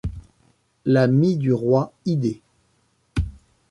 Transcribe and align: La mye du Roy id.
La 0.83 1.05
mye 1.05 1.35
du 1.37 1.53
Roy 1.53 1.91
id. 2.07 2.41